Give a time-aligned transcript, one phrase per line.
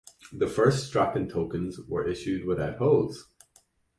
[0.33, 3.27] The first Strachan tokens were issued without holes.